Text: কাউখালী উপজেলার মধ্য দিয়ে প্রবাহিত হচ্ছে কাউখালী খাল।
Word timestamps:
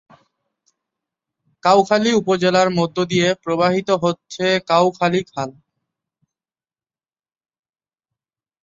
কাউখালী 1.63 2.11
উপজেলার 2.13 2.69
মধ্য 2.79 2.97
দিয়ে 3.11 3.27
প্রবাহিত 3.43 3.89
হচ্ছে 4.03 4.45
কাউখালী 4.67 5.21
খাল। 5.31 5.49